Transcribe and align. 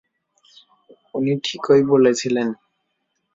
উনি 1.15 1.33
ঠিকই 1.43 1.81
বলেছিলেন! 1.91 2.47